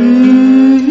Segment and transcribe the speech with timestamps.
[0.00, 0.89] Mm-hmm.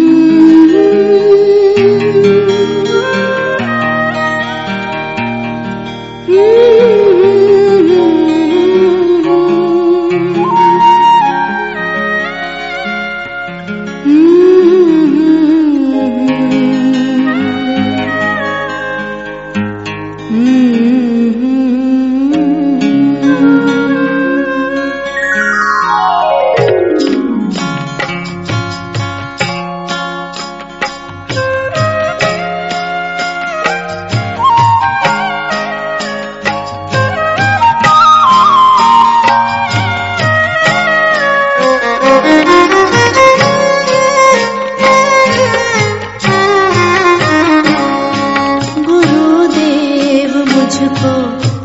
[50.81, 51.13] मुझको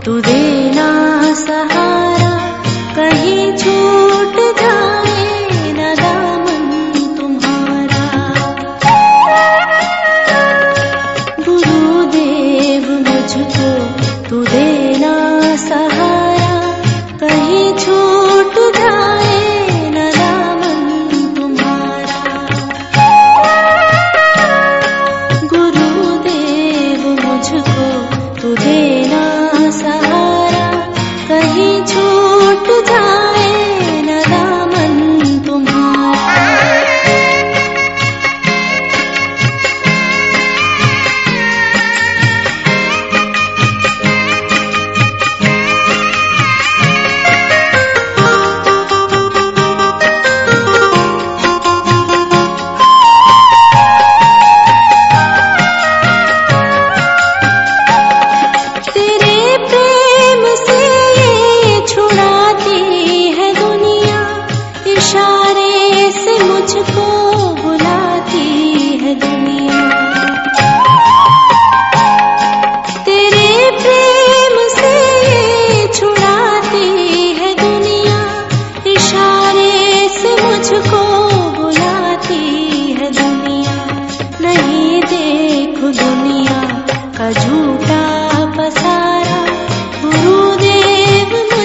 [0.04, 0.53] तू दे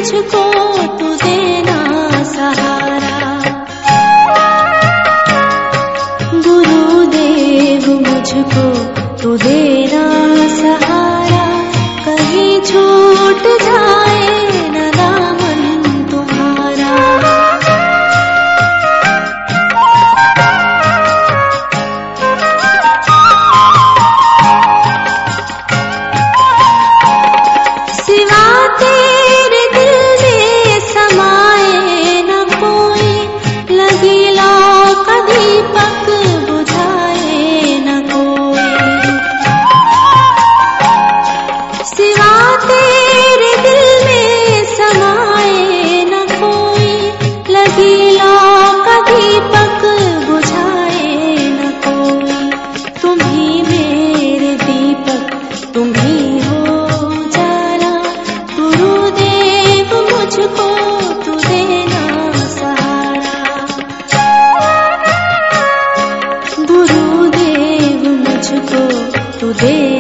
[0.10, 0.69] 去做
[68.52, 68.84] मुझको
[69.40, 69.99] तू दे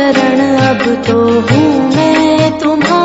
[0.00, 1.16] चरण अब तो
[1.48, 2.99] हूँ मैं तुम्हारा